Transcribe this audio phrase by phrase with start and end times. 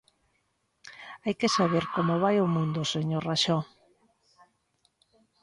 [1.23, 3.59] Hai que saber como vai o mundo, señor Raxó.